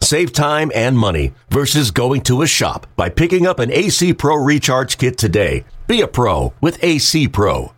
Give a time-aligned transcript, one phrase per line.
[0.00, 4.36] Save time and money versus going to a shop by picking up an AC Pro
[4.36, 5.64] Recharge Kit today.
[5.86, 7.72] Be a pro with AC Pro.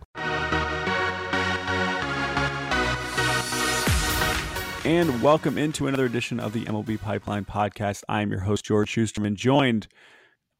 [4.85, 8.03] And welcome into another edition of the MLB Pipeline Podcast.
[8.09, 9.87] I am your host, Jordan Shusterman, joined.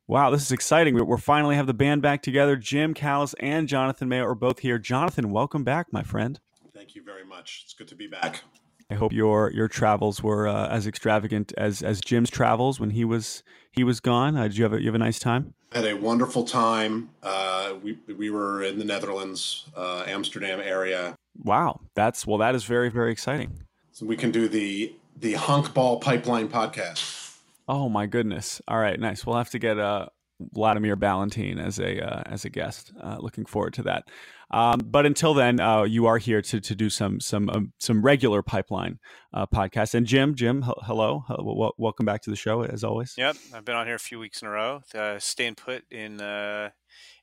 [0.07, 0.95] Wow, this is exciting.
[1.03, 2.55] We're finally have the band back together.
[2.55, 4.77] Jim Callis and Jonathan Mayo are both here.
[4.77, 6.39] Jonathan, welcome back, my friend.
[6.75, 7.61] Thank you very much.
[7.63, 8.41] It's good to be back.
[8.89, 13.05] I hope your your travels were uh, as extravagant as as Jim's travels when he
[13.05, 14.35] was he was gone.
[14.35, 15.53] Uh, did you have a, you have a nice time?
[15.71, 17.11] I had a wonderful time.
[17.21, 21.15] Uh, we we were in the Netherlands, uh, Amsterdam area.
[21.43, 23.63] Wow, that's well, that is very very exciting.
[23.91, 27.37] So we can do the the Honkbal Pipeline podcast.
[27.67, 28.59] Oh my goodness!
[28.67, 29.23] All right, nice.
[29.23, 30.07] We'll have to get uh,
[30.53, 32.91] Wladimir Balentien as a uh, as a guest.
[32.99, 34.09] Uh, looking forward to that.
[34.51, 38.01] Um, but until then, uh, you are here to to do some some um, some
[38.01, 38.99] regular pipeline
[39.33, 39.93] uh, podcasts.
[39.93, 43.13] And Jim, Jim, h- hello, w- welcome back to the show as always.
[43.17, 46.19] Yep, I've been on here a few weeks in a row, uh, staying put in
[46.19, 46.69] uh,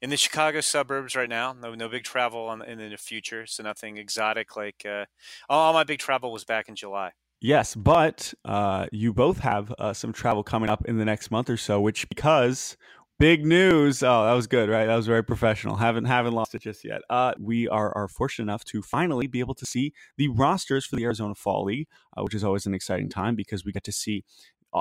[0.01, 1.53] in the Chicago suburbs right now.
[1.53, 4.57] No no big travel on, in the future, so nothing exotic.
[4.57, 5.07] Like uh,
[5.49, 7.13] all my big travel was back in July.
[7.41, 11.51] Yes, but uh, you both have uh, some travel coming up in the next month
[11.51, 12.79] or so, which because
[13.19, 14.03] Big news!
[14.03, 14.85] Oh, that was good, right?
[14.85, 15.77] That was very professional.
[15.77, 17.01] Haven't haven't lost it just yet.
[17.09, 20.97] Uh, we are are fortunate enough to finally be able to see the rosters for
[20.97, 23.93] the Arizona Fall League, uh, which is always an exciting time because we get to
[23.93, 24.23] see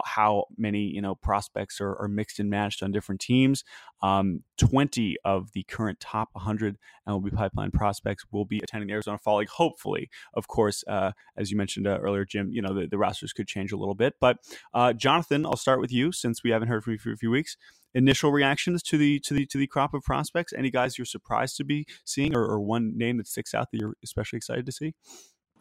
[0.05, 3.63] how many you know prospects are, are, mixed and matched on different teams.
[4.01, 9.17] Um, Twenty of the current top 100 MLB pipeline prospects will be attending the Arizona
[9.17, 9.49] Fall League.
[9.49, 13.33] Hopefully, of course, uh, as you mentioned uh, earlier, Jim, you know the, the, rosters
[13.33, 14.13] could change a little bit.
[14.21, 14.37] But
[14.73, 17.31] uh, Jonathan, I'll start with you since we haven't heard from you for a few
[17.31, 17.57] weeks
[17.95, 20.53] initial reactions to the to the to the crop of prospects?
[20.53, 23.79] Any guys you're surprised to be seeing, or, or one name that sticks out that
[23.79, 24.93] you're especially excited to see?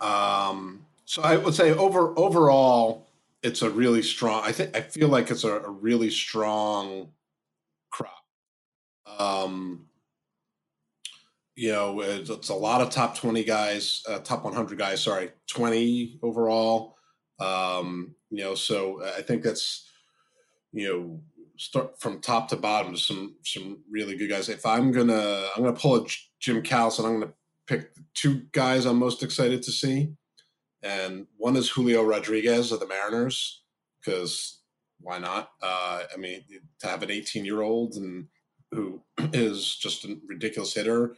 [0.01, 3.06] Um, so I would say over overall,
[3.44, 4.43] it's a really strong.
[4.43, 7.10] I think I feel like it's a, a really strong
[7.91, 8.25] crop.
[9.19, 9.84] Um,
[11.55, 15.03] you know, it's, it's, a lot of top twenty guys, uh, top one hundred guys.
[15.03, 16.97] Sorry, twenty overall.
[17.38, 19.88] Um, you know, so I think that's
[20.72, 21.21] you know
[21.59, 22.97] start from top to bottom.
[22.97, 24.49] Some some really good guys.
[24.49, 26.06] If I'm gonna I'm gonna pull a
[26.41, 27.32] Jim Callis I'm gonna
[27.66, 30.15] pick two guys I'm most excited to see,
[30.84, 33.62] and one is Julio Rodriguez of the Mariners
[34.00, 34.61] because
[35.00, 35.50] why not?
[35.62, 36.45] Uh, I mean,
[36.81, 38.28] to have an 18 year old and
[38.71, 39.03] who
[39.33, 41.17] is just a ridiculous hitter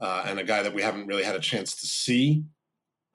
[0.00, 2.44] uh, and a guy that we haven't really had a chance to see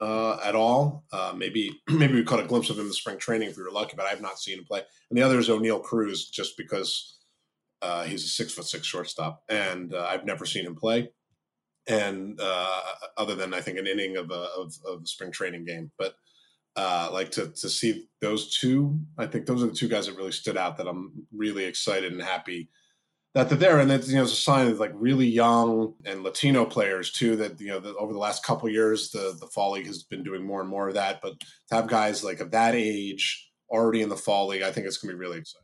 [0.00, 1.04] uh, at all.
[1.12, 3.62] Uh, maybe maybe we caught a glimpse of him in the spring training if we
[3.62, 4.82] were lucky, but I've not seen him play.
[5.10, 7.18] And the other is Oneil Cruz, just because
[7.82, 11.10] uh, he's a six foot six shortstop, and uh, I've never seen him play.
[11.86, 12.80] And uh,
[13.16, 16.14] other than I think an inning of a of, of spring training game, but
[16.76, 20.16] uh, like to to see those two, I think those are the two guys that
[20.16, 20.78] really stood out.
[20.78, 22.70] That I'm really excited and happy
[23.34, 26.22] that they're there, and that's you know it's a sign of like really young and
[26.22, 27.36] Latino players too.
[27.36, 30.44] That you know over the last couple years, the the fall league has been doing
[30.44, 31.20] more and more of that.
[31.20, 34.86] But to have guys like of that age already in the fall league, I think
[34.86, 35.63] it's going to be really exciting.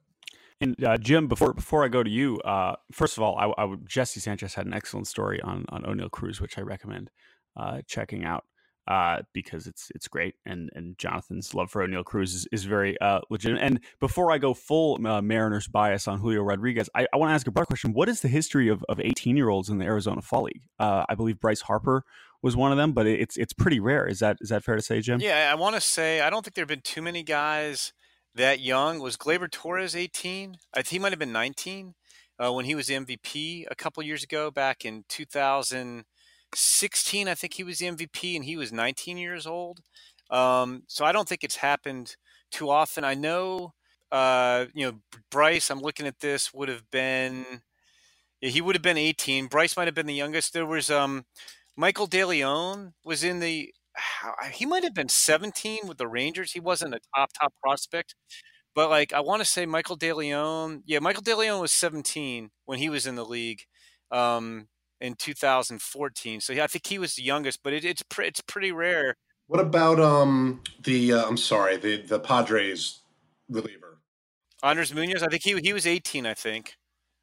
[0.60, 3.64] And uh, Jim, before before I go to you, uh, first of all, I, I,
[3.64, 7.10] would Jesse Sanchez had an excellent story on on Oneil Cruz, which I recommend
[7.56, 8.44] uh, checking out
[8.86, 13.00] uh, because it's it's great, and and Jonathan's love for Oneil Cruz is, is very
[13.00, 13.62] uh, legitimate.
[13.62, 17.34] And before I go full uh, Mariners bias on Julio Rodriguez, I, I want to
[17.34, 19.86] ask a broad question: What is the history of of eighteen year olds in the
[19.86, 20.62] Arizona Fall League?
[20.78, 22.04] I believe Bryce Harper
[22.42, 24.06] was one of them, but it's it's pretty rare.
[24.06, 25.20] Is that is that fair to say, Jim?
[25.20, 27.94] Yeah, I want to say I don't think there have been too many guys
[28.34, 29.00] that young.
[29.00, 30.56] Was Gleyber Torres eighteen?
[30.74, 31.94] I think he might have been nineteen
[32.40, 37.28] uh, when he was MVP a couple years ago, back in 2016.
[37.28, 39.78] I think he was the MVP, and he was 19 years old.
[40.30, 42.16] Um, so I don't think it's happened
[42.50, 43.04] too often.
[43.04, 43.74] I know,
[44.10, 44.94] uh, you know,
[45.30, 45.70] Bryce.
[45.70, 47.44] I'm looking at this would have been,
[48.40, 49.48] he would have been 18.
[49.48, 50.54] Bryce might have been the youngest.
[50.54, 51.26] There was um,
[51.76, 53.74] Michael DeLeon was in the.
[54.52, 56.52] He might have been 17 with the Rangers.
[56.52, 58.14] He wasn't a top top prospect,
[58.74, 60.82] but like I want to say Michael DeLeon.
[60.86, 63.62] Yeah, Michael DeLeon was 17 when he was in the league.
[64.10, 64.68] Um,
[65.00, 66.40] in 2014.
[66.40, 69.16] So yeah, I think he was the youngest, but it, it's pre- it's pretty rare.
[69.46, 73.00] What about um the uh, I'm sorry the the Padres
[73.48, 73.98] reliever
[74.62, 75.22] Andres Munoz?
[75.22, 76.26] I think he he was 18.
[76.26, 76.76] I think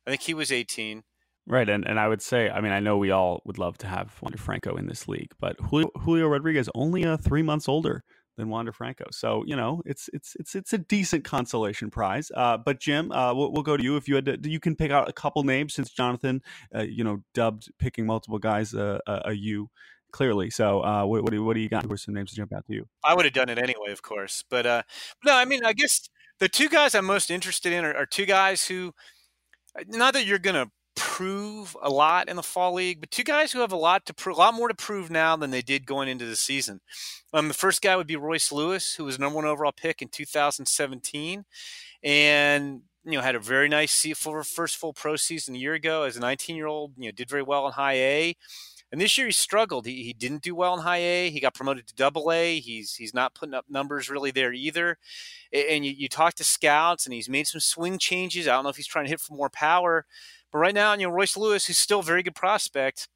[0.05, 1.03] I think he was 18.
[1.49, 3.87] Right, and, and I would say, I mean, I know we all would love to
[3.87, 8.03] have Wander Franco in this league, but Julio, Julio Rodriguez only uh, three months older
[8.35, 12.29] than Wander Franco, so you know it's it's it's it's a decent consolation prize.
[12.35, 14.75] Uh, but Jim, uh, we'll, we'll, go to you if you had to, you can
[14.75, 16.41] pick out a couple names since Jonathan,
[16.75, 19.69] uh, you know, dubbed picking multiple guys uh, a, a you
[20.11, 20.49] clearly.
[20.49, 21.85] So, uh, what, what, do, what do you got?
[21.85, 22.87] Who are some names to jump out to you?
[23.03, 24.43] I would have done it anyway, of course.
[24.49, 24.83] But uh,
[25.25, 26.09] no, I mean, I guess
[26.39, 28.93] the two guys I'm most interested in are, are two guys who,
[29.87, 33.59] not that you're to prove a lot in the fall league, but two guys who
[33.59, 36.25] have a lot to a lot more to prove now than they did going into
[36.25, 36.81] the season.
[37.33, 40.09] Um, the first guy would be Royce Lewis, who was number one overall pick in
[40.09, 41.45] 2017,
[42.03, 46.17] and you know had a very nice first full pro season a year ago as
[46.17, 46.93] a 19 year old.
[46.97, 48.35] You know did very well in high A.
[48.89, 49.85] And this year he struggled.
[49.85, 51.29] He, he didn't do well in high A.
[51.29, 52.59] He got promoted to double A.
[52.59, 54.97] He's he's not putting up numbers really there either.
[55.51, 58.47] And you, you talk to scouts and he's made some swing changes.
[58.47, 60.05] I don't know if he's trying to hit for more power.
[60.51, 63.07] But right now, you know, Royce Lewis, who's still a very good prospect,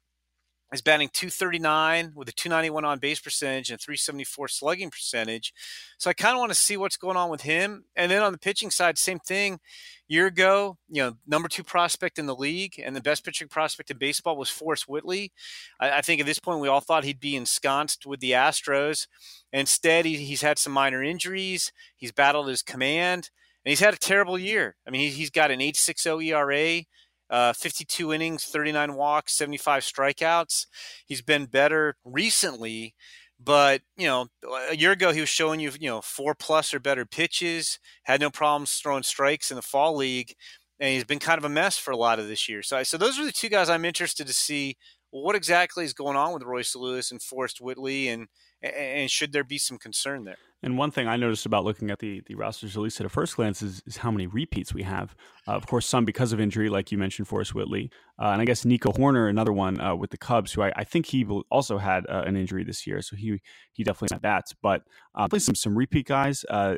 [0.72, 5.52] is batting 239 with a 291 on base percentage and 374 slugging percentage.
[5.98, 7.84] So I kind of want to see what's going on with him.
[7.94, 9.60] And then on the pitching side, same thing.
[10.08, 13.90] Year ago, you know, number two prospect in the league and the best pitching prospect
[13.90, 15.32] in baseball was Forrest Whitley.
[15.80, 19.06] I, I think at this point we all thought he'd be ensconced with the Astros.
[19.52, 21.72] Instead, he, he's had some minor injuries.
[21.96, 23.30] He's battled his command,
[23.64, 24.76] and he's had a terrible year.
[24.86, 26.84] I mean, he, he's got an 8.60 ERA
[27.32, 30.66] uh, 52 innings, 39 walks, 75 strikeouts.
[31.06, 32.94] He's been better recently,
[33.40, 34.26] but you know,
[34.70, 37.78] a year ago he was showing you, you know, four plus or better pitches.
[38.04, 40.34] Had no problems throwing strikes in the fall league,
[40.78, 42.62] and he's been kind of a mess for a lot of this year.
[42.62, 44.76] So, so those are the two guys I'm interested to see
[45.10, 48.28] what exactly is going on with Royce Lewis and Forrest Whitley, and
[48.62, 50.38] and should there be some concern there?
[50.62, 53.08] And one thing I noticed about looking at the the rosters, at least at a
[53.08, 55.16] first glance, is, is how many repeats we have.
[55.46, 58.44] Uh, of course, some because of injury, like you mentioned, Forrest Whitley, uh, and I
[58.44, 61.78] guess Nico Hoerner, another one uh, with the Cubs, who I, I think he also
[61.78, 63.40] had uh, an injury this year, so he
[63.72, 64.52] he definitely had that.
[64.62, 64.82] But
[65.14, 66.44] uh, some some repeat guys.
[66.48, 66.76] Uh,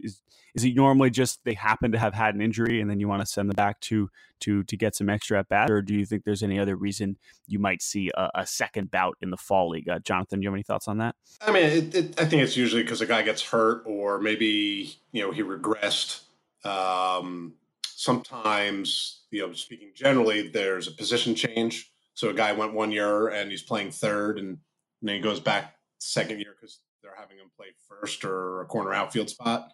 [0.00, 0.22] is
[0.54, 3.20] is it normally just they happen to have had an injury, and then you want
[3.20, 6.04] to send them back to to to get some extra at bat, or do you
[6.04, 9.70] think there's any other reason you might see a, a second bout in the fall
[9.70, 9.88] league?
[9.88, 11.14] Uh, Jonathan, do you have any thoughts on that?
[11.40, 14.96] I mean, it, it, I think it's usually because a guy gets hurt, or maybe
[15.12, 16.20] you know he regressed.
[16.64, 17.54] Um,
[17.98, 21.90] sometimes, you know, speaking generally, there's a position change.
[22.12, 24.58] So a guy went one year and he's playing third, and,
[25.02, 28.94] then he goes back second year because they're having him play first or a corner
[28.94, 29.68] outfield spot,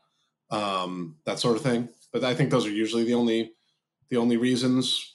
[0.50, 1.88] um, that sort of thing.
[2.12, 3.52] But I think those are usually the only
[4.10, 5.14] the only reasons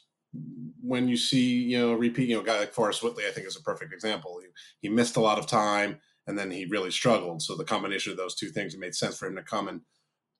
[0.81, 2.30] when you see you know repeat.
[2.30, 4.39] You know, a guy like Forrest Whitley, I think is a perfect example.
[4.42, 7.42] He, he missed a lot of time and then he really struggled.
[7.42, 9.81] So the combination of those two things, it made sense for him to come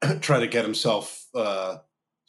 [0.02, 1.78] and try to get himself uh,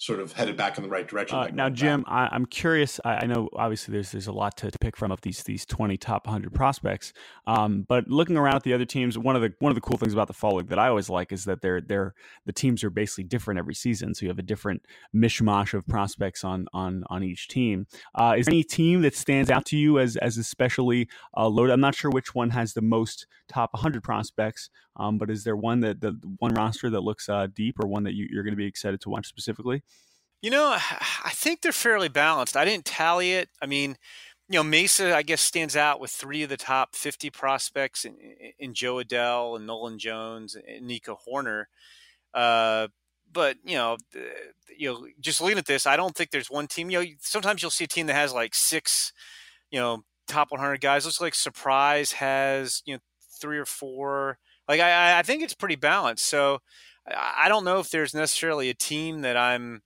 [0.00, 1.36] sort of headed back in the right direction.
[1.36, 3.00] Uh, now, Jim, I, am curious.
[3.04, 5.66] I, I, know obviously there's there's a lot to, to, pick from of these these
[5.66, 7.12] 20 top 100 prospects.
[7.48, 9.98] Um, but looking around at the other teams, one of the one of the cool
[9.98, 12.14] things about the fall league that I always like is that they're they're
[12.46, 14.14] the teams are basically different every season.
[14.14, 17.88] So you have a different mishmash of prospects on on on each team.
[18.14, 21.72] Uh, is there any team that stands out to you as as especially uh, loaded?
[21.72, 25.56] I'm not sure which one has the most top 100 prospects, um, but is there
[25.56, 28.52] one that the one roster that looks uh, deep, or one that you, you're going
[28.52, 29.82] to be excited to watch specifically?
[30.42, 32.56] You know, I think they're fairly balanced.
[32.56, 33.48] I didn't tally it.
[33.60, 33.96] I mean,
[34.48, 38.16] you know, Mesa, I guess, stands out with three of the top 50 prospects in,
[38.58, 41.64] in Jo Adell and Nolan Jones and Nico Hoerner.
[42.32, 42.88] Uh,
[43.30, 43.96] but you know,
[44.76, 46.90] you know, just looking at this, I don't think there's one team.
[46.90, 49.12] You know, sometimes you'll see a team that has like six,
[49.70, 51.04] you know, top 100 guys.
[51.04, 53.00] Looks like Surprise has you know
[53.40, 54.38] three or four.
[54.68, 56.28] Like I, I think it's pretty balanced.
[56.28, 56.58] So
[57.06, 59.82] I don't know if there's necessarily a team that I'm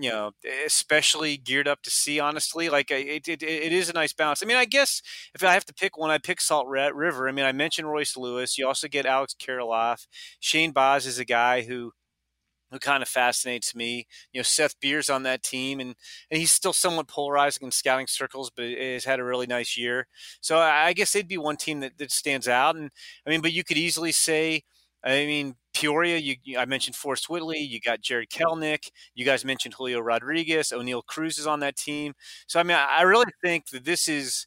[0.00, 0.30] you know,
[0.64, 2.20] especially geared up to see.
[2.20, 4.42] Honestly, like it, it, it is a nice balance.
[4.42, 5.02] I mean, I guess
[5.34, 7.28] if I have to pick one, I pick Salt River.
[7.28, 8.56] I mean, I mentioned Royce Lewis.
[8.56, 10.06] You also get Alex Kirilloff.
[10.40, 11.92] Shane Baz is a guy who
[12.70, 14.06] who kind of fascinates me.
[14.32, 15.94] You know, Seth Beer's on that team, and,
[16.30, 20.06] and he's still somewhat polarizing in scouting circles, but has had a really nice year.
[20.40, 22.76] So I guess they'd be one team that, that stands out.
[22.76, 22.90] And
[23.26, 24.62] I mean, but you could easily say,
[25.04, 27.58] I mean, Peoria, you, you, I mentioned Forrest Whitley.
[27.58, 30.72] You got Jarred Kelenic, You guys mentioned Julio Rodriguez.
[30.74, 32.14] Oneil Cruz is on that team.
[32.46, 34.46] So I mean, I, I really think that this is,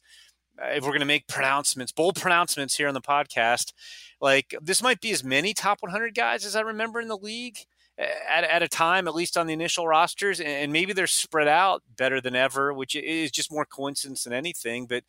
[0.58, 3.72] if we're going to make pronouncements, bold pronouncements here on the podcast,
[4.20, 7.56] like this might be as many top 100 guys as I remember in the league
[8.28, 11.82] at, at a time, at least on the initial rosters, and maybe they're spread out
[11.96, 14.86] better than ever, which is just more coincidence than anything.
[14.86, 15.04] But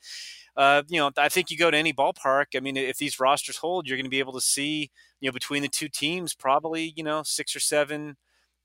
[0.55, 2.55] uh, you know, I think you go to any ballpark.
[2.55, 5.33] I mean, if these rosters hold, you're going to be able to see, you know,
[5.33, 8.17] between the two teams, probably, you know, six or seven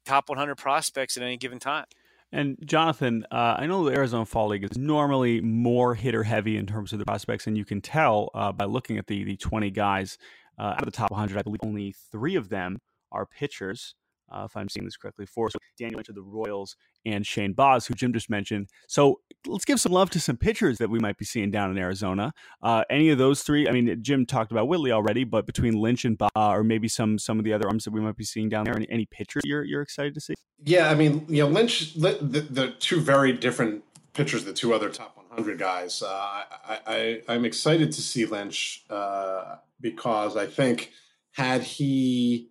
[0.04, 1.86] top 100 prospects at any given time.
[2.30, 6.66] And Jonathan, uh, I know the Arizona Fall League is normally more hitter heavy in
[6.66, 9.70] terms of the prospects, and you can tell uh, by looking at the the 20
[9.70, 10.18] guys
[10.58, 11.38] uh, out of the top 100.
[11.38, 12.80] I believe only three of them
[13.10, 13.94] are pitchers
[14.30, 17.86] uh, if I'm seeing this correctly, for so Daniel of the Royals and Shane Baz,
[17.86, 18.68] who Jim just mentioned.
[18.86, 21.78] So let's give some love to some pitchers that we might be seeing down in
[21.78, 22.32] Arizona.
[22.62, 23.68] Uh, any of those three?
[23.68, 27.18] I mean, Jim talked about Whitley already, but between Lynch and Baz, or maybe some
[27.18, 29.42] some of the other arms that we might be seeing down there, any, any pitchers
[29.44, 30.34] you're you're excited to see?
[30.64, 32.18] Yeah, I mean, you know, Lynch, the,
[32.50, 36.02] the two very different pitchers, the two other top 100 guys.
[36.02, 40.90] Uh, I, I I'm excited to see Lynch uh, because I think
[41.32, 42.50] had he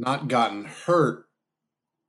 [0.00, 1.26] not gotten hurt,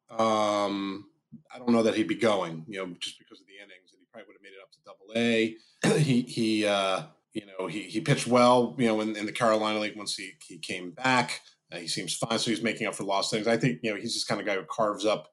[0.10, 1.06] um,
[1.54, 2.66] I don't know that he'd be going.
[2.68, 4.72] You know, just because of the innings, and he probably would have made it up
[4.72, 6.00] to Double A.
[6.04, 8.76] he he uh, you know he he pitched well.
[8.78, 12.16] You know, in, in the Carolina League once he he came back, uh, he seems
[12.16, 12.40] fine.
[12.40, 13.48] So he's making up for lost things.
[13.48, 15.30] I think you know he's just kind of guy who carves up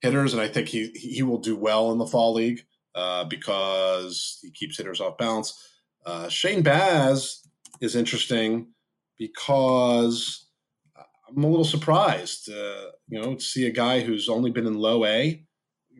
[0.00, 2.60] hitters, and I think he he will do well in the fall league
[2.94, 5.60] uh, because he keeps hitters off balance.
[6.06, 7.46] Uh, Shane Baz
[7.80, 8.68] is interesting
[9.18, 10.43] because
[11.28, 14.74] I'm a little surprised, uh, you know, to see a guy who's only been in
[14.74, 15.44] low A.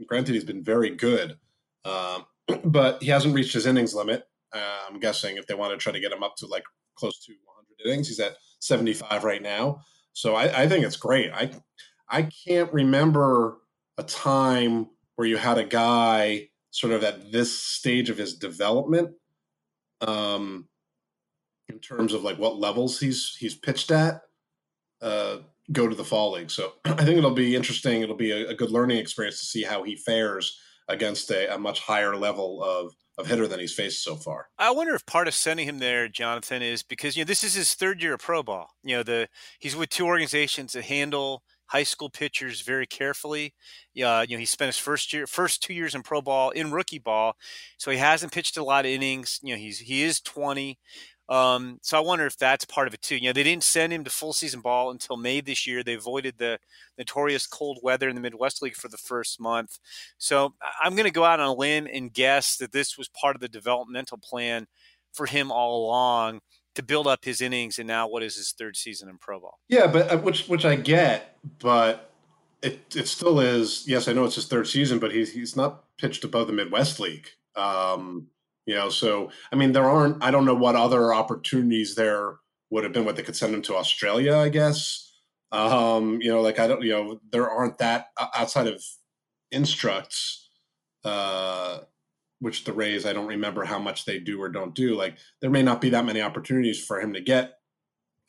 [0.07, 1.39] Granted, he's been very good,
[1.85, 2.25] um,
[2.65, 4.25] but he hasn't reached his innings limit.
[4.53, 6.65] Uh, I'm guessing if they want to try to get him up to like
[6.97, 9.81] close to 100 innings, he's at 75 right now.
[10.13, 11.33] So I, I think it's great.
[11.33, 11.51] I
[12.09, 13.59] I can't remember
[13.99, 19.11] a time where you had a guy sort of at this stage of his development,
[20.01, 20.69] um,
[21.69, 24.21] in terms of like what levels he's he's pitched at
[25.05, 25.37] uh,
[25.71, 26.51] go to the fall league.
[26.51, 28.03] So I think it'll be interesting.
[28.03, 30.59] It'll be a, a good learning experience to see how he fares
[30.89, 34.49] against a, a, much higher level of of hitter than he's faced so far.
[34.59, 37.55] I wonder if part of sending him there, Jonathan, is because you know this is
[37.55, 38.71] his third year of pro ball.
[38.83, 39.29] You know the
[39.61, 43.55] he's with two organizations that handle high school pitchers very carefully.
[44.05, 46.73] Uh, you know he spent his first year, first two years in pro ball, in
[46.73, 47.37] rookie ball,
[47.79, 49.39] so he hasn't pitched a lot of innings.
[49.43, 50.79] You know he's he is twenty.
[51.29, 53.17] Um, so I wonder if that's part of it too.
[53.17, 55.83] You know, they didn't send him to full season ball until May this year.
[55.83, 56.59] They avoided the
[56.99, 59.79] notorious cold weather in the Midwest League for the first month.
[60.19, 63.37] So I'm going to go out on a limb and guess that this was part
[63.37, 64.67] of the developmental plan
[65.13, 66.41] for him all along
[66.75, 67.79] to build up his innings.
[67.79, 69.61] And now, what is his third season in pro ball?
[69.69, 72.11] Yeah, but uh, which which I get, but
[72.63, 73.85] it it still is.
[73.87, 77.01] Yes, I know it's his third season, but he's he's not pitched above the Midwest
[77.01, 77.29] League.
[77.57, 78.29] Um,
[78.67, 80.23] you know, so I mean, there aren't.
[80.23, 82.37] I don't know what other opportunities there
[82.71, 83.05] would have been.
[83.05, 85.13] What they could send him to Australia, I guess.
[85.53, 86.83] Um, you know, like I don't.
[86.83, 88.83] You know, there aren't that outside of
[89.53, 90.49] instructs,
[91.05, 91.81] uh,
[92.41, 93.05] which the Rays.
[93.05, 94.95] I don't remember how much they do or don't do.
[94.95, 97.55] Like there may not be that many opportunities for him to get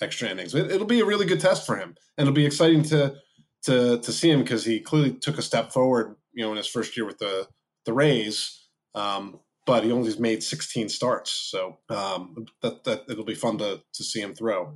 [0.02, 0.54] extra innings.
[0.54, 3.16] It, it'll be a really good test for him, and it'll be exciting to
[3.64, 6.18] to to see him because he clearly took a step forward.
[6.34, 7.48] You know, in his first year with the
[7.86, 8.64] the Rays.
[8.94, 11.32] Um, but he only made 16 starts.
[11.32, 14.74] So um, that, that it'll be fun to, to see him throw.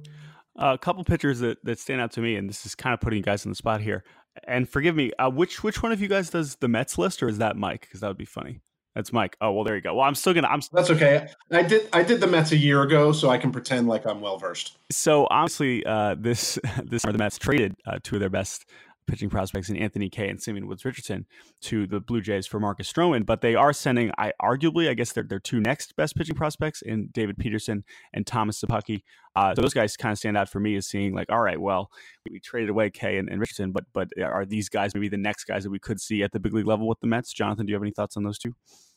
[0.55, 3.17] A couple pitchers that, that stand out to me, and this is kind of putting
[3.17, 4.03] you guys on the spot here.
[4.45, 7.27] And forgive me, uh, which which one of you guys does the Mets list, or
[7.27, 7.81] is that Mike?
[7.81, 8.61] Because that would be funny.
[8.95, 9.37] That's Mike.
[9.39, 9.93] Oh well, there you go.
[9.93, 10.47] Well, I'm still gonna.
[10.47, 10.61] I'm.
[10.71, 11.27] That's okay.
[11.51, 11.87] I did.
[11.93, 14.77] I did the Mets a year ago, so I can pretend like I'm well versed.
[14.91, 18.65] So obviously, uh, this this summer the Mets traded uh, two of their best
[19.09, 21.25] pitching prospects in Anthony Kay and Simeon Woods Richardson
[21.61, 25.11] to the Blue Jays for Marcus Stroman, but they are sending, I arguably, I guess
[25.11, 29.03] they're their two next best pitching prospects in David Peterson and Thomas Szapucki.
[29.35, 31.59] Uh, so those guys kind of stand out for me as seeing like, all right,
[31.59, 31.91] well,
[32.29, 35.45] we traded away Kay and, and, Richardson, but but are these guys maybe the next
[35.45, 37.31] guys that we could see at the big league level with the Mets?
[37.33, 38.53] Jonathan, do you have any thoughts on those two?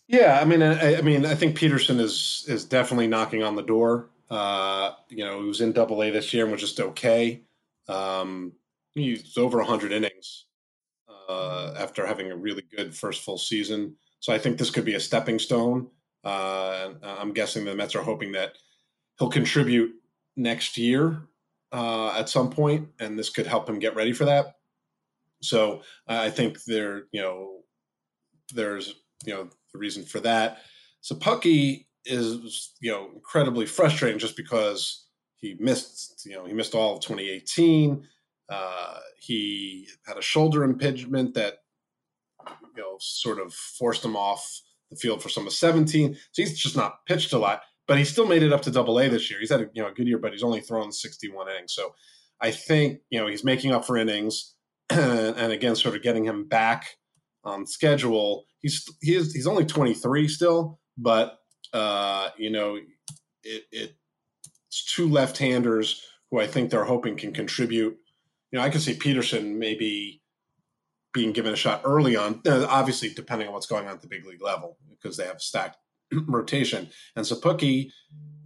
[0.09, 3.62] Yeah, I mean, I, I mean, I think Peterson is is definitely knocking on the
[3.62, 4.11] door.
[4.28, 7.42] Uh, you know, he was in Double A this year and was just okay.
[7.88, 8.52] Um,
[8.95, 10.47] he's over 100 innings
[11.29, 13.97] uh, after having a really good first full season.
[14.21, 15.89] So I think this could be a stepping stone.
[16.25, 18.53] Uh, I'm guessing the Mets are hoping that
[19.19, 19.93] he'll contribute
[20.37, 21.23] next year
[21.73, 24.57] uh, at some point, and this could help him get ready for that.
[25.43, 27.63] So I think there, you know,
[28.55, 28.95] there's
[29.25, 30.59] you know the reason for that.
[31.03, 35.07] Szapucki is you know incredibly frustrating just because
[35.37, 38.07] he missed you know he missed all of 2018
[38.49, 41.59] uh, he had a shoulder impingement that
[42.47, 46.15] you know sort of forced him off the field for some of 17.
[46.15, 48.99] So he's just not pitched a lot, but he still made it up to Double
[49.01, 49.41] A this year.
[49.41, 51.75] He's had a, you know a good year, but he's only thrown 61 innings.
[51.75, 51.95] So
[52.41, 54.55] I think you know he's making up for innings,
[54.91, 56.97] and again, sort of getting him back
[57.45, 58.45] on schedule.
[58.61, 61.39] He's he is he's only 23 still, but
[61.73, 62.77] uh, you know
[63.45, 63.97] it, it
[64.69, 67.99] it's two left-handers who I think they're hoping can contribute
[68.53, 70.23] you know, I could see Peterson maybe
[71.13, 72.41] being given a shot early on.
[72.47, 75.79] Obviously, depending on what's going on at the big league level, because they have stacked
[76.13, 76.89] rotation.
[77.17, 77.91] And Szapucki,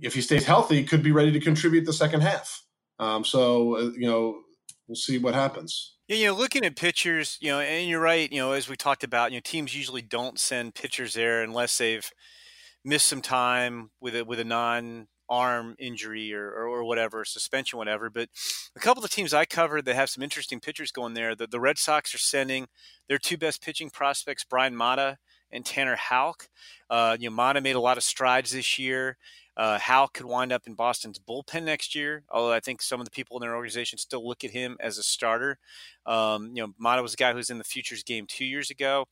[0.01, 2.63] if he stays healthy, could be ready to contribute the second half.
[2.99, 4.41] Um, so uh, you know,
[4.87, 5.97] we'll see what happens.
[6.09, 8.31] Yeah, you know, looking at pitchers, you know, and you're right.
[8.31, 11.79] You know, as we talked about, you know, teams usually don't send pitchers there unless
[11.79, 12.09] they've
[12.85, 17.79] missed some time with a with a non arm injury or, or, or, whatever, suspension,
[17.79, 18.11] whatever.
[18.11, 18.29] But
[18.77, 21.35] a couple of teams I covered that have some interesting pitchers going there.
[21.35, 22.67] The, the Red Sox are sending
[23.09, 25.19] their two best pitching prospects, Bryan Mata
[25.51, 26.49] and Tanner Houck.
[26.91, 29.17] Uh, you know, Mata made a lot of strides this year.
[29.57, 33.07] Uh, Houck could wind up in Boston's bullpen next year, although I think some of
[33.07, 35.59] the people in their organization still look at him as a starter.
[36.05, 38.71] Um, you know, Mata was a guy who was in the futures game two years
[38.71, 39.07] ago.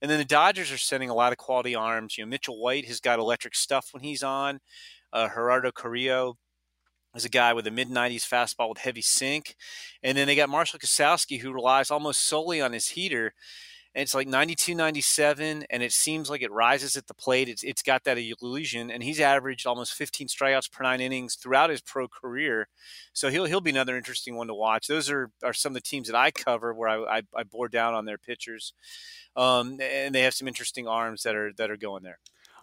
[0.00, 2.16] And then the Dodgers are sending a lot of quality arms.
[2.16, 4.60] You know, Mitchell White has got electric stuff when he's on.
[5.12, 6.38] Uh, Gerardo Carrillo
[7.14, 9.56] is a guy with a mid 90s fastball with heavy sink.
[10.02, 13.34] And then they got Marshall Kasowski, who relies almost solely on his heater.
[13.92, 17.48] And it's like 92, 97, and it seems like it rises at the plate.
[17.48, 21.70] It's, it's got that illusion, and he's averaged almost 15 strikeouts per nine innings throughout
[21.70, 22.68] his pro career.
[23.12, 24.86] So he'll he'll be another interesting one to watch.
[24.86, 27.68] Those are, are some of the teams that I cover where I, I, I bore
[27.68, 28.74] down on their pitchers,
[29.34, 32.20] um, and they have some interesting arms that are that are going there.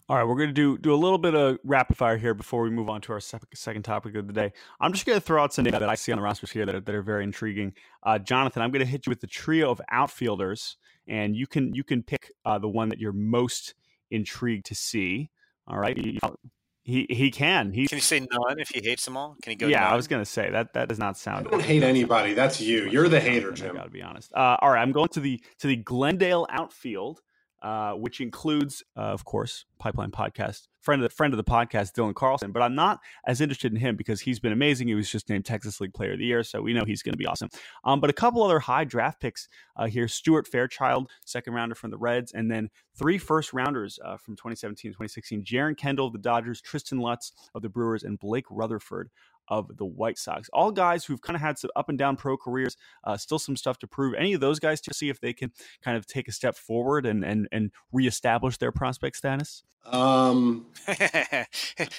[0.09, 2.61] All right, we're going to do do a little bit of rapid fire here before
[2.61, 4.53] we move on to our second topic of the day.
[4.79, 6.65] I'm just going to throw out some data that I see on the rosters here
[6.65, 7.73] that are, that are very intriguing.
[8.03, 11.73] Uh, Jonathan, I'm going to hit you with the trio of outfielders, and you can
[11.73, 13.73] you can pick uh, the one that you're most
[14.09, 15.29] intrigued to see.
[15.67, 17.73] All right, he he can.
[17.73, 19.35] He can you say none if he hates them all?
[19.41, 19.67] Can he go?
[19.67, 19.91] Yeah, none?
[19.91, 21.47] I was going to say that that does not sound.
[21.47, 22.33] I don't hate anybody.
[22.33, 22.89] That's you.
[22.89, 23.75] You're the hater, Jim.
[23.75, 24.31] Got to be honest.
[24.33, 27.19] Uh, all right, I'm going to the to the Glendale outfield
[27.67, 31.91] uh, which includes, uh, of course, Pipeline Podcast friend of the friend of the podcast,
[31.91, 32.53] Dylan Carlson.
[32.53, 34.87] But I'm not as interested in him because he's been amazing.
[34.87, 37.11] He was just named Texas League Player of the Year, so we know he's going
[37.11, 37.49] to be awesome.
[37.83, 41.91] Um, but a couple other high draft picks uh, here: Stuart Fairchild, second rounder from
[41.91, 46.19] the Reds, and then three first rounders uh, from 2017 2016: Jeren Kendall of the
[46.19, 49.09] Dodgers, Tristen Lutz of the Brewers, and Blake Rutherford
[49.47, 50.49] of the White Sox.
[50.53, 53.55] All guys who've kind of had some up and down pro careers, uh, still some
[53.55, 54.13] stuff to prove.
[54.15, 55.51] Any of those guys to see if they can
[55.83, 59.63] kind of take a step forward and and and reestablish their prospect status.
[59.85, 60.65] Um,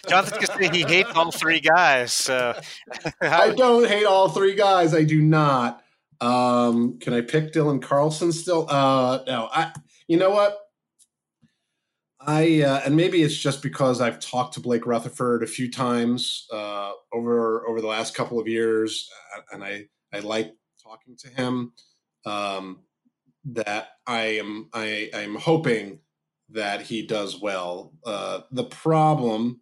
[0.09, 2.13] Jonathan's gonna say he hates all three guys.
[2.13, 2.59] So
[3.23, 4.95] I don't hate all three guys.
[4.95, 5.83] I do not.
[6.21, 8.67] Um, can I pick Dylan Carlson still?
[8.69, 9.49] Uh, no.
[9.53, 9.73] I.
[10.07, 10.59] You know what?
[12.21, 16.47] I uh, and maybe it's just because I've talked to Blake Rutherford a few times
[16.53, 21.29] uh, over over the last couple of years, uh, and I I like talking to
[21.29, 21.73] him.
[22.27, 22.81] Um,
[23.45, 26.01] that I am I I'm hoping
[26.51, 27.93] that he does well.
[28.05, 29.61] Uh, the problem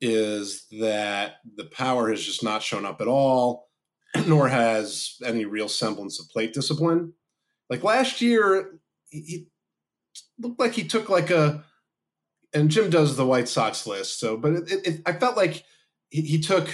[0.00, 3.68] is that the power has just not shown up at all,
[4.26, 7.12] nor has any real semblance of plate discipline.
[7.70, 9.46] Like last year, he
[10.38, 11.64] looked like he took like a
[12.54, 14.18] and Jim does the White Sox list.
[14.18, 15.64] So, but it, it, I felt like
[16.10, 16.68] he, he took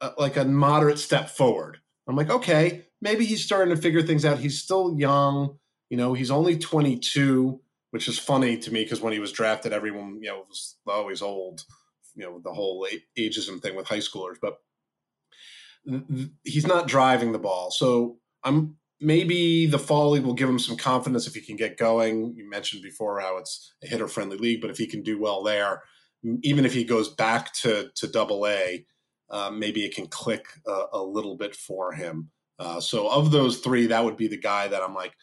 [0.00, 1.78] a, like a moderate step forward.
[2.06, 4.38] I'm like, okay, maybe he's starting to figure things out.
[4.38, 5.58] He's still young,
[5.90, 6.14] you know.
[6.14, 7.60] He's only 22,
[7.90, 11.20] which is funny to me because when he was drafted, everyone you know was always
[11.20, 11.64] old,
[12.14, 12.86] you know, the whole
[13.18, 14.36] ageism thing with high schoolers.
[14.40, 14.58] But
[16.44, 20.76] he's not driving the ball, so I'm maybe the fall league will give him some
[20.76, 22.34] confidence if he can get going.
[22.36, 25.42] You mentioned before how it's a hitter friendly league, but if he can do well
[25.42, 25.82] there,
[26.42, 28.84] even if he goes back to to double A,
[29.30, 32.30] uh, maybe it can click a, a little bit for him.
[32.58, 35.14] Uh, so of those three, that would be the guy that I'm like,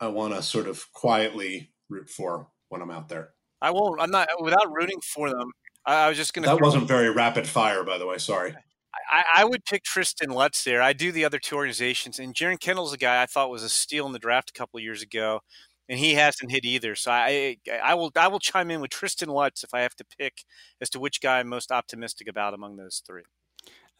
[0.00, 3.30] I want to sort of quietly root for when I'm out there.
[3.60, 4.00] I won't.
[4.00, 5.50] I'm not without rooting for them.
[5.84, 6.50] I, I was just going to.
[6.50, 8.18] That wasn't very rapid fire, by the way.
[8.18, 8.54] Sorry.
[9.10, 10.80] I, I, would pick Tristen Lutz there.
[10.82, 13.68] I do the other two organizations, and Jeren Kendall's a guy I thought was a
[13.68, 15.40] steal in the draft a couple years ago,
[15.88, 16.94] and he hasn't hit either.
[16.94, 20.04] So I, I will, I will chime in with Tristen Lutz if I have to
[20.18, 20.44] pick
[20.80, 23.22] as to which guy I'm most optimistic about among those three.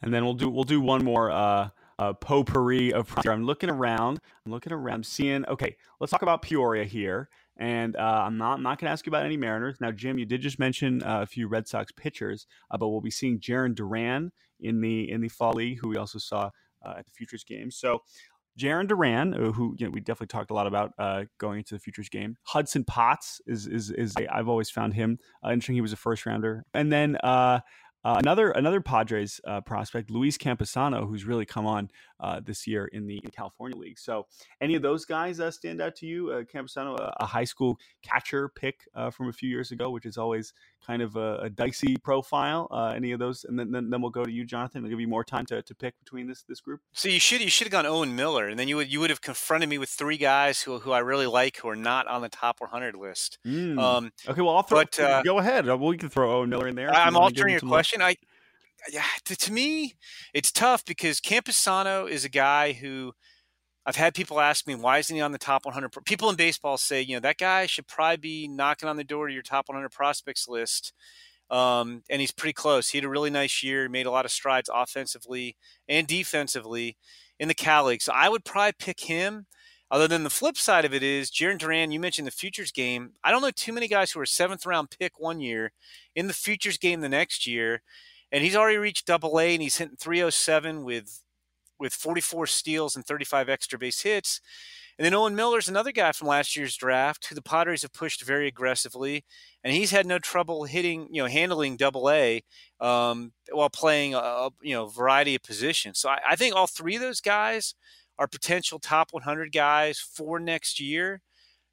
[0.01, 1.29] And then we'll do, we'll do one more.
[1.31, 3.13] Uh, uh, potpourri of.
[3.27, 4.21] I'm looking around.
[4.45, 4.95] I'm looking around.
[4.95, 5.45] I'm seeing.
[5.47, 7.29] Okay, let's talk about Peoria here.
[7.57, 9.75] And uh, I'm not not going to ask you about any Mariners.
[9.81, 13.01] Now, Jim, you did just mention uh, a few Red Sox pitchers, uh, but we'll
[13.01, 16.49] be seeing Jarren Duran in the in the fall league, who we also saw
[16.85, 17.71] uh, at the Futures game.
[17.71, 17.99] So.
[18.57, 21.75] Jarren Duran, uh, who you know, we definitely talked a lot about uh, going into
[21.75, 22.35] the futures game.
[22.43, 25.75] Hudson Potts is is is I've always found him interesting.
[25.75, 27.15] He was a first rounder, and then
[28.03, 32.85] uh, another another Padres uh, prospect, Luis Campusano, who's really come on uh, this year
[32.87, 33.99] in the California League.
[33.99, 34.27] So,
[34.61, 36.31] any of those guys uh, stand out to you?
[36.31, 40.05] Uh, Campusano, a, a, high school catcher pick uh, from a few years ago, which
[40.05, 40.53] is always
[40.85, 42.67] kind of a, a dicey profile.
[42.71, 44.83] Uh, any of those, and then, then, then we'll go to you, Jonathan.
[44.83, 46.81] I'll give you more time to, to pick between this this group.
[46.93, 49.09] So you should you should have gone Owen Miller, and then you would you would
[49.09, 52.21] have confronted me with three guys who who I really like who are not on
[52.21, 53.39] the top 100 list.
[53.45, 53.79] Mm.
[53.79, 54.79] Um, okay, well I'll throw.
[54.79, 55.67] But, uh, go ahead.
[55.79, 56.93] We can throw Owen Miller in there.
[56.93, 58.01] I'm altering your question.
[58.01, 58.15] I
[58.91, 59.95] yeah, to, to me,
[60.33, 63.13] it's tough because Campusano is a guy who
[63.85, 65.91] I've had people ask me why isn't he on the top 100.
[66.05, 69.27] People in baseball say, you know, that guy should probably be knocking on the door
[69.27, 70.93] to your top 100 prospects list.
[71.49, 72.89] Um, and he's pretty close.
[72.89, 76.97] He had a really nice year, made a lot of strides offensively and defensively
[77.39, 78.03] in the Cal League.
[78.03, 79.47] So I would probably pick him.
[79.91, 83.13] Other than the flip side of it is Jarren Duran, you mentioned the futures game.
[83.23, 85.71] I don't know too many guys who are seventh round pick one year
[86.15, 87.81] in the futures game the next year
[88.31, 91.23] and he's already reached double A and he's hitting 307 with
[91.79, 94.41] with 44 steals and 35 extra base hits.
[94.97, 98.21] And then Owen Miller's another guy from last year's draft who the Padres have pushed
[98.21, 99.23] very aggressively,
[99.63, 102.43] and he's had no trouble hitting, you know, handling Double A
[102.81, 105.99] um, while playing a, a, you know variety of positions.
[105.99, 107.75] So I, I think all three of those guys
[108.17, 111.21] are potential top 100 guys for next year.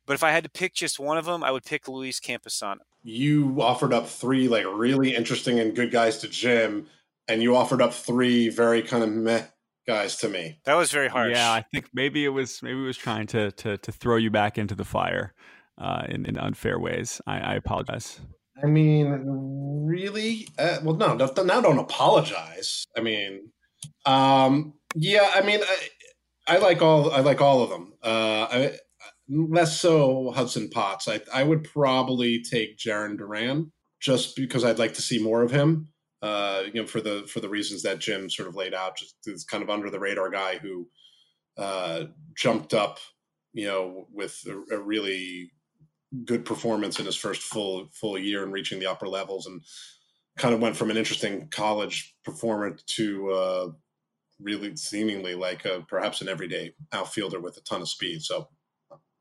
[0.06, 2.78] But if I had to pick just one of them, I would pick Luis Campusano
[3.06, 6.88] you offered up three like really interesting and good guys to Jim,
[7.28, 9.44] and you offered up three very kind of meh
[9.86, 10.58] guys to me.
[10.64, 11.32] That was very harsh.
[11.32, 14.30] Yeah, I think maybe it was maybe it was trying to to to throw you
[14.30, 15.34] back into the fire
[15.78, 17.20] uh, in in unfair ways.
[17.28, 18.20] I, I apologize.
[18.60, 19.22] I mean,
[19.86, 20.48] really?
[20.58, 22.86] Uh, well, no, now don't apologize.
[22.96, 23.52] I mean,
[24.04, 27.92] um, yeah, I mean, I, I like all I like all of them.
[28.02, 28.78] Uh, I,
[29.28, 31.08] less so Hudson Potts.
[31.08, 35.50] I, I would probably take Jarren Duran just because I'd like to see more of
[35.50, 35.88] him.
[36.22, 39.16] Uh, you know, for the for the reasons that Jim sort of laid out, just
[39.24, 40.88] this kind of under the radar guy who
[41.58, 42.98] uh, jumped up,
[43.52, 45.52] you know, with a, a, really
[46.24, 49.60] good performance in his first full full year and reaching the upper levels, and
[50.38, 53.68] kind of went from an interesting college performer to uh,
[54.40, 58.22] really seemingly like a, perhaps an everyday outfielder with a ton of speed.
[58.22, 58.48] So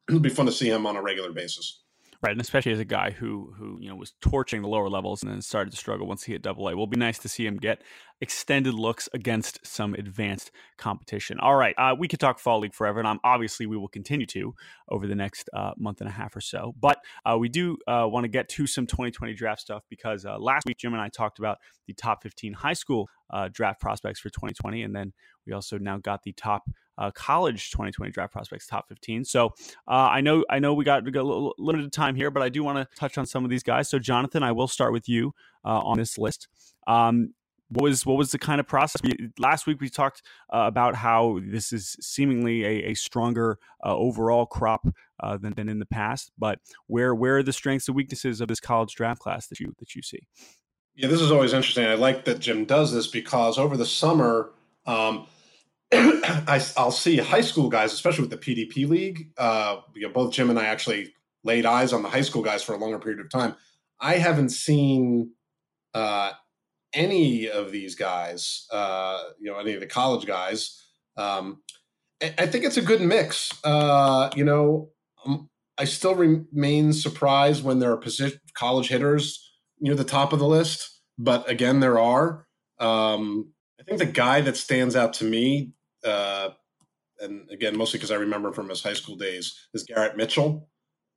[0.10, 1.82] it'll be fun to see him on a regular basis.
[2.22, 5.22] Right, and especially as a guy who who you know was torching the lower levels
[5.22, 7.46] and then started to struggle once he hit Double A, will be nice to see
[7.46, 7.84] him get
[8.22, 11.40] extended looks against some advanced competition.
[11.40, 14.26] All right, uh, we could talk fall league forever, and I'm, obviously we will continue
[14.28, 14.56] to
[14.90, 16.74] over the next uh, month and a half or so.
[16.80, 20.40] But uh, we do uh, want to get to some 2020 draft stuff because uh,
[20.40, 24.20] last week Jim and I talked about the top 15 high school uh, draft prospects
[24.20, 25.14] for 2020, and then
[25.46, 29.26] we also now got the top uh, college 2020 draft prospects top 15.
[29.26, 29.48] So
[29.88, 32.78] uh, I know I know we got, a limited time here, but I do want
[32.78, 33.90] to touch on some of these guys.
[33.90, 36.48] So Jonathan, I will start with you uh, on this list.
[36.88, 37.34] Um,
[37.70, 39.02] what was what was the kind of process?
[39.02, 40.22] We, last week we talked
[40.54, 44.88] uh, about how this is seemingly a, a stronger uh, overall crop
[45.20, 46.32] uh, than, than in the past.
[46.38, 49.74] But where where are the strengths and weaknesses of this college draft class that you
[49.80, 50.28] that you see?
[50.96, 51.86] Yeah, this is always interesting.
[51.86, 54.52] I like that Jim does this because over the summer.
[54.86, 55.26] Um,
[55.94, 59.32] I, will see high school guys, especially with the PDP league.
[59.38, 62.64] Uh, you know, both Jim and I actually laid eyes on the high school guys
[62.64, 63.56] for a longer period of time.
[64.00, 65.32] I haven't seen
[65.94, 66.32] uh,
[66.94, 70.82] any of these guys, uh, you know, any of the college guys.
[71.18, 71.62] Um,
[72.22, 73.54] I think it's a good mix.
[73.64, 74.90] Uh, you know,
[75.26, 79.42] um, I still remain surprised when there are position college hitters
[79.80, 82.48] near the top of the list, but again, there are.
[82.80, 85.74] Um, I think the guy that stands out to me
[86.06, 86.50] uh,
[87.20, 90.70] and again, mostly because I remember from his high school days, is Garrett Mitchell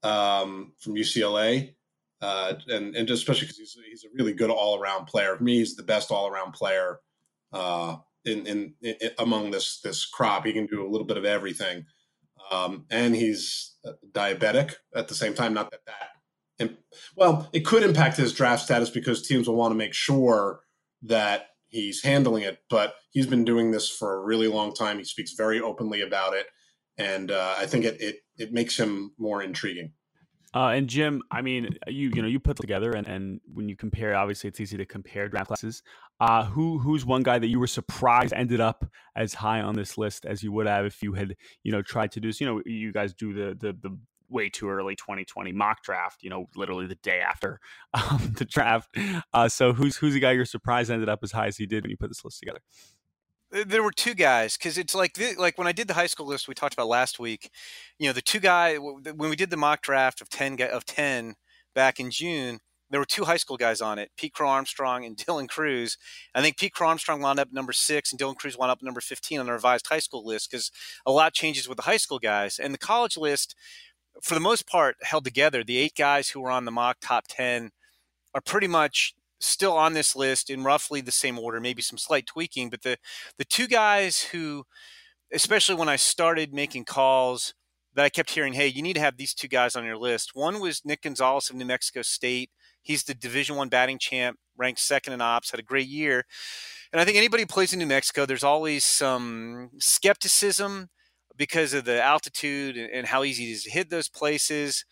[0.02, 1.74] um, from UCLA.
[2.20, 5.36] Uh, and, and especially because he's, he's a really good all around player.
[5.36, 6.98] For me, he's the best all around player
[7.52, 10.44] uh, in, in, in, among this this crop.
[10.44, 11.84] He can do a little bit of everything,
[12.50, 13.76] um, and he's
[14.10, 15.54] diabetic at the same time.
[15.54, 16.76] Not that that,
[17.14, 20.60] well, it could impact his draft status because teams will want to make sure
[21.02, 24.98] that he's handling it, but he's been doing this for a really long time.
[24.98, 26.46] He speaks very openly about it,
[26.96, 29.92] and uh, I think it, it it makes him more intriguing.
[30.54, 33.76] Uh, and Jim, I mean, you you know you put together, and, and when you
[33.76, 35.82] compare, obviously it's easy to compare draft classes.
[36.20, 39.98] Uh, who who's one guy that you were surprised ended up as high on this
[39.98, 42.40] list as you would have if you had you know tried to do this?
[42.40, 43.98] You know, you guys do the the the
[44.28, 47.60] way too early 2020 mock draft, you know, literally the day after
[47.94, 48.94] um, the draft.
[49.32, 51.84] Uh, so who's who's the guy you're surprised ended up as high as he did
[51.84, 52.60] when you put this list together?
[53.50, 56.48] There were two guys because it's like like when I did the high school list
[56.48, 57.50] we talked about last week.
[57.98, 61.34] You know, the two guy when we did the mock draft of ten of ten
[61.74, 62.60] back in June,
[62.90, 65.96] there were two high school guys on it, Pete Crow Armstrong and Dylan Crews.
[66.34, 69.00] I think Pete Crow Armstrong wound up number six and Dylan Crews wound up number
[69.00, 70.70] 15 on the revised high school list because
[71.04, 72.58] a lot changes with the high school guys.
[72.58, 73.54] And the college list,
[74.22, 75.62] for the most part, held together.
[75.62, 77.70] The eight guys who were on the mock top 10
[78.34, 82.26] are pretty much still on this list in roughly the same order, maybe some slight
[82.26, 82.70] tweaking.
[82.70, 82.98] But the,
[83.38, 84.64] the two guys who,
[85.32, 87.54] especially when I started making calls,
[87.94, 90.30] that I kept hearing, hey, you need to have these two guys on your list.
[90.34, 92.50] One was Nick Gonzalez of New Mexico State.
[92.80, 96.24] He's the Division One batting champ, ranked second in ops, had a great year.
[96.92, 100.90] And I think anybody who plays in New Mexico, there's always some skepticism
[101.38, 104.84] because of the altitude and how easy it is to hit those places.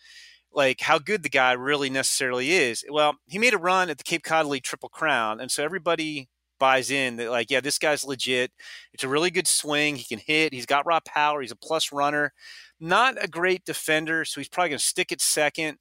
[0.53, 2.83] Like how good the guy really necessarily is.
[2.89, 6.29] Well, he made a run at the Cape Cod League Triple Crown, and so everybody
[6.59, 8.51] buys in that like, yeah, this guy's legit.
[8.95, 9.97] It's a really good swing.
[9.97, 10.55] He can hit.
[10.55, 11.43] He's got raw power.
[11.43, 12.33] He's a plus runner.
[12.81, 15.79] Not a great defender, so he's probably going to stick at second.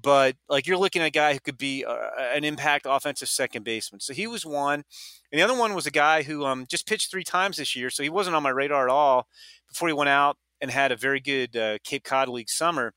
[0.00, 1.96] But like you're looking at a guy who could be uh,
[2.34, 4.00] an impact offensive second baseman.
[4.00, 4.84] So he was one,
[5.32, 7.90] and the other one was a guy who um, just pitched three times this year,
[7.90, 9.26] so he wasn't on my radar at all
[9.68, 12.92] before he went out and had a very good uh, Cape Cod League summer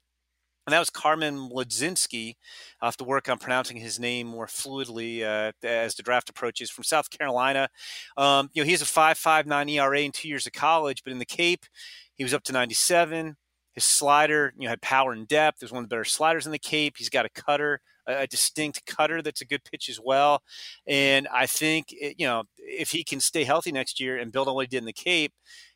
[0.69, 2.35] and that was Carmen Mlodzinski.
[2.79, 6.69] I'll have to work on pronouncing his name more fluidly uh, as the draft approaches.
[6.69, 7.69] From South Carolina,
[8.17, 11.17] um, you know, he has a 5.59 ERA in two years of college, but in
[11.17, 11.65] the Cape,
[12.13, 13.35] he was up to 97.
[13.79, 15.59] His slider, you know, had power and depth.
[15.59, 16.95] There's one of the better sliders in the Cape.
[16.97, 20.43] He's got a cutter, a, distinct cutter that's a good pitch as well.
[20.87, 24.47] And I think, it, you know, if he can stay healthy next year and build
[24.47, 25.33] on what he did in the Cape,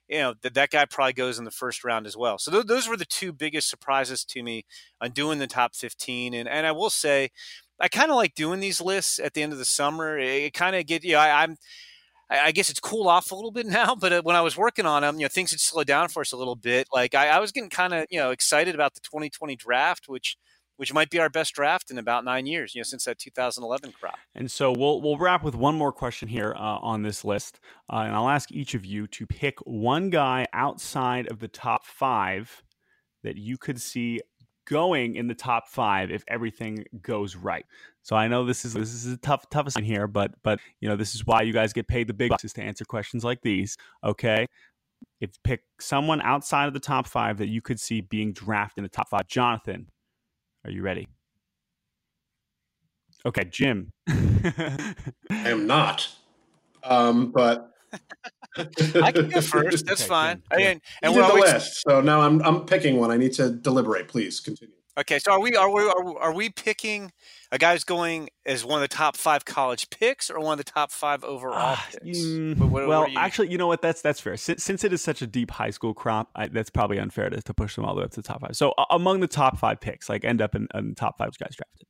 [0.10, 2.38] you know that that guy probably goes in the first round as well.
[2.38, 4.66] So th- those were the two biggest surprises to me
[5.02, 6.34] on doing the top 15.
[6.34, 7.30] And and I will say,
[7.80, 10.18] I kind of like doing these lists at the end of the summer.
[10.18, 11.58] It, it kind of get you know I, I'm.
[12.42, 14.86] I guess it's cooled off a little bit now, but uh, when I was working
[14.86, 16.88] on them, you know, things had slowed down for us a little bit.
[16.94, 20.38] Like I, I was getting kind of, you know, excited about the 2020 draft, which
[20.78, 23.92] which might be our best draft in about nine years, you know, since that 2011
[23.92, 24.18] crop.
[24.34, 27.60] And so we'll we'll wrap with one more question here uh, on this list,
[27.92, 31.86] uh, and I'll ask each of you to pick one guy outside of the top
[31.86, 32.64] five
[33.24, 34.20] that you could see
[34.66, 37.66] going in the top five if everything goes right.
[38.02, 40.90] So I know this is this is a tough toughest one here, but but you
[40.90, 43.24] know this is why you guys get paid the big bucks is to answer questions
[43.24, 43.78] like these.
[44.04, 44.46] Okay.
[45.20, 48.84] If pick someone outside of the top five that you could see being drafted in
[48.84, 49.88] the top five, Jonathan,
[50.66, 51.08] are you ready?
[53.26, 53.92] Okay, Jim.
[54.10, 54.96] I
[55.30, 56.10] am not.
[56.84, 57.72] Um, but
[58.58, 59.86] I can go first.
[59.86, 60.44] That's okay, fine.
[60.52, 61.46] I mean, and you we're always...
[61.46, 63.12] the list, so now I'm I'm picking one.
[63.12, 64.08] I need to deliberate.
[64.08, 64.76] Please continue.
[64.96, 67.12] Okay, so are we are we are, are we picking
[67.52, 70.64] a guy who's going as one of the top five college picks or one of
[70.64, 72.20] the top five overall uh, picks?
[72.20, 73.18] Mm, what, well, what you...
[73.18, 73.82] actually, you know what?
[73.82, 74.38] That's that's fair.
[74.38, 77.42] Since, since it is such a deep high school crop, I, that's probably unfair to,
[77.42, 78.56] to push them all the way up to the top five.
[78.56, 81.32] So uh, among the top five picks, like end up in, in the top five
[81.40, 81.88] guys drafted.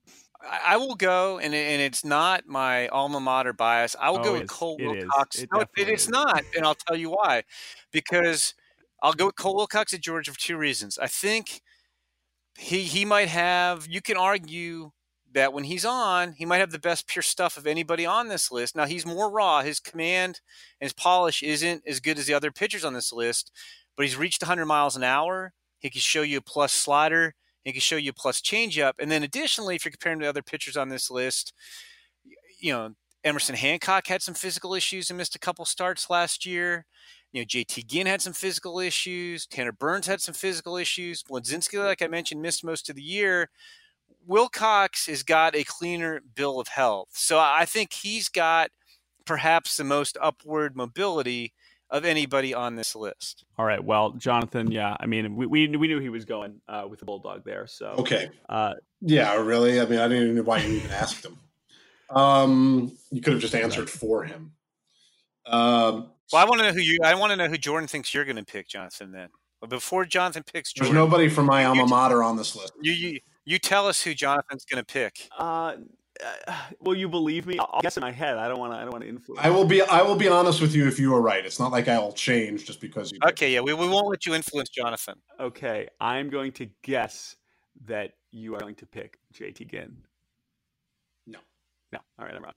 [0.50, 3.96] I will go, and and it's not my alma mater bias.
[4.00, 5.40] I will oh, go with Cole it Wilcox.
[5.40, 6.10] It no, it's is.
[6.10, 7.44] not, and I'll tell you why.
[7.92, 8.54] Because
[9.02, 10.98] I'll go with Cole Wilcox at Georgia for two reasons.
[10.98, 11.62] I think
[12.58, 13.88] he he might have.
[13.88, 14.92] You can argue
[15.34, 18.52] that when he's on, he might have the best pure stuff of anybody on this
[18.52, 18.76] list.
[18.76, 19.62] Now he's more raw.
[19.62, 20.42] His command
[20.80, 23.52] and his polish isn't as good as the other pitchers on this list,
[23.96, 25.54] but he's reached 100 miles an hour.
[25.80, 27.36] He can show you a plus slider.
[27.64, 28.94] He can show you plus changeup.
[29.00, 31.54] And then additionally, if you're comparing to other pitchers on this list,
[32.60, 36.86] you know Emerson Hancock had some physical issues and missed a couple starts last year.
[37.32, 39.48] You know, JT Ginn had some physical issues.
[39.48, 41.24] Tanner Burns had some physical issues.
[41.24, 43.50] Mlodzinski, like I mentioned, missed most of the year.
[44.26, 47.10] Wilcox has got a cleaner bill of health.
[47.12, 48.70] So I think he's got
[49.26, 51.54] perhaps the most upward mobility
[51.94, 53.46] of anybody on this list.
[53.58, 53.82] All right.
[53.82, 54.98] Well, Jonathan, yeah.
[55.00, 57.68] I mean, we, we, we knew he was going uh, with the Bulldog there.
[57.68, 58.32] So, okay.
[58.50, 59.80] Uh, yeah, really?
[59.80, 61.38] I mean, I didn't even know why you even asked him.
[62.10, 64.54] Um, you could have just answered for him.
[65.46, 66.98] Um, well, I want to know who you.
[67.04, 69.12] I want to know who Jordan thinks you're going to pick, Jonathan.
[69.12, 69.30] Then,
[69.62, 72.74] but before Jonathan picks, Jordan, there's nobody from my alma mater on this list.
[72.82, 75.28] You you you tell us who Jonathan's going to pick.
[75.38, 75.76] Uh,
[76.48, 77.58] uh, will you believe me?
[77.60, 78.38] I'll guess in my head.
[78.38, 78.78] I don't want to.
[78.78, 79.44] I don't want to influence.
[79.44, 79.82] I will be.
[79.82, 81.46] I will be honest with you if you are right.
[81.46, 83.20] It's not like I will change just because you.
[83.26, 85.16] Okay, yeah, we, we won't let you influence Jonathan.
[85.40, 87.36] Okay, I'm going to guess
[87.86, 89.98] that you are going to pick JT Ginn.
[91.28, 91.40] No.
[91.92, 92.00] No.
[92.20, 92.54] All right, I'm wrong.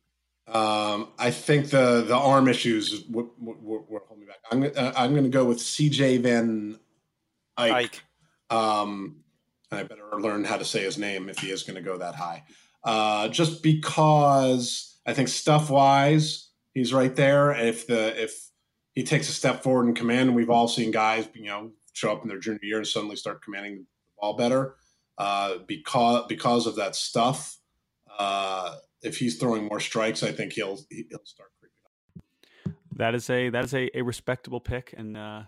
[0.48, 4.38] Um, I think the the arm issues what what holding me back.
[4.50, 6.78] I'm uh, I'm going to go with CJ Van
[7.58, 7.72] Eyck.
[7.72, 8.02] Ike.
[8.48, 9.24] Um,
[9.72, 12.14] I better learn how to say his name if he is going to go that
[12.14, 12.44] high.
[12.86, 17.50] Uh, just because I think stuff wise, he's right there.
[17.50, 18.50] If the if
[18.94, 22.12] he takes a step forward in command, and we've all seen guys, you know, show
[22.12, 23.84] up in their junior year and suddenly start commanding the
[24.20, 24.76] ball better
[25.18, 27.58] uh, because because of that stuff.
[28.18, 31.76] uh, if he's throwing more strikes, I think he'll he'll start creeping
[32.66, 32.74] up.
[32.96, 35.42] That is a that is a, a respectable pick, and uh,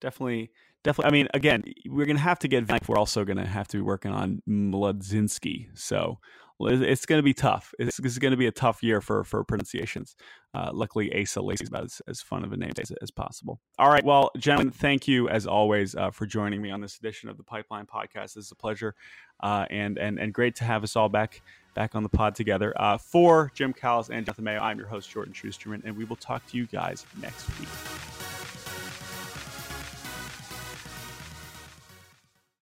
[0.00, 0.50] definitely
[0.84, 1.08] definitely.
[1.08, 2.88] I mean, again, we're gonna have to get.
[2.88, 5.68] We're also gonna have to be working on Mlodzinski.
[5.74, 6.18] So
[6.66, 7.74] it's going to be tough.
[7.78, 10.16] It's, it's going to be a tough year for for pronunciations.
[10.54, 13.58] Uh, luckily, Asa Lacy is about as, as, fun of a name as, as, possible.
[13.78, 17.30] All right, well, gentlemen, thank you as always uh, for joining me on this edition
[17.30, 18.34] of the Pipeline Podcast.
[18.34, 18.94] This is a pleasure,
[19.42, 21.42] uh, and and and great to have us all back
[21.74, 22.72] back on the pod together.
[22.76, 26.16] Uh, for Jim Callis and Jonathan Mayo, I'm your host Jordan Shusterman, and we will
[26.16, 27.68] talk to you guys next week.